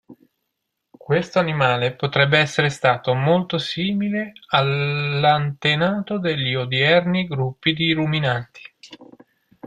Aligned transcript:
Questo 0.89 1.37
animale 1.37 1.93
potrebbe 1.93 2.39
essere 2.39 2.69
stato 2.69 3.13
molto 3.13 3.59
simile 3.59 4.31
all'antenato 4.47 6.17
degli 6.17 6.55
odierni 6.55 7.27
gruppi 7.27 7.73
di 7.73 7.91
ruminanti. 7.91 8.61